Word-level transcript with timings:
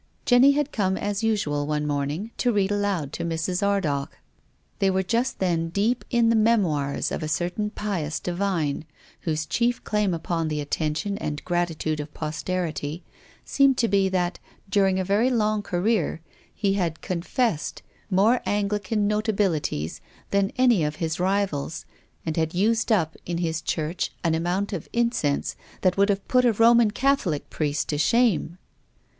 Jenny 0.25 0.53
had 0.53 0.71
come 0.71 0.97
as 0.97 1.21
usual 1.21 1.67
one 1.67 1.85
morning, 1.85 2.31
to 2.37 2.51
read 2.51 2.71
aloud 2.71 3.13
to 3.13 3.23
Mrs. 3.23 3.61
Ardagh. 3.61 4.09
They 4.79 4.89
were 4.89 5.03
just 5.03 5.37
then 5.37 5.69
deep 5.69 6.03
in 6.09 6.29
the" 6.29 6.35
Memoirs" 6.49 7.11
of 7.11 7.21
a 7.21 7.27
certain 7.27 7.69
pious 7.69 8.19
divine, 8.19 8.85
whose 9.19 9.45
chief 9.45 9.83
claim 9.83 10.15
upon 10.15 10.47
the 10.47 10.59
attention 10.59 11.19
and 11.19 11.45
gratitude 11.45 11.99
of 11.99 12.15
posterity 12.15 13.03
seemed 13.45 13.77
to 13.77 13.87
be 13.87 14.09
that, 14.09 14.39
during 14.71 14.99
a 14.99 15.03
very 15.05 15.29
long 15.29 15.61
career, 15.61 16.19
he 16.51 16.73
had" 16.73 17.01
confessed" 17.01 17.83
more 18.19 18.41
Anglican 18.43 19.07
notabilities 19.07 20.01
than 20.31 20.51
any 20.57 20.83
of 20.83 20.95
his 20.95 21.19
rivals, 21.19 21.85
and 22.25 22.37
had 22.37 22.55
used 22.55 22.91
up, 22.91 23.15
in 23.27 23.37
his 23.37 23.61
church, 23.61 24.11
an 24.23 24.33
amount 24.33 24.73
of 24.73 24.89
incense 24.93 25.55
that 25.81 25.95
would 25.95 26.09
have 26.09 26.27
put 26.27 26.43
a 26.43 26.53
Roman 26.53 26.89
Catholic 26.89 27.51
priest 27.51 27.87
to 27.89 27.99
shame. 27.99 28.57